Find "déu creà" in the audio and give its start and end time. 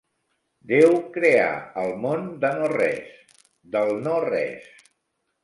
0.69-1.51